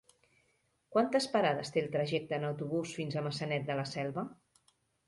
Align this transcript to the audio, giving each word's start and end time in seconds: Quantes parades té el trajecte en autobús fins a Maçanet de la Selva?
Quantes 0.95 1.27
parades 1.35 1.73
té 1.75 1.83
el 1.83 1.91
trajecte 1.99 2.41
en 2.41 2.49
autobús 2.51 2.99
fins 3.03 3.21
a 3.21 3.25
Maçanet 3.31 3.71
de 3.71 3.79
la 3.83 3.87
Selva? 3.97 4.31